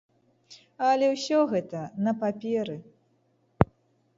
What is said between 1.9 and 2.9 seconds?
на паперы.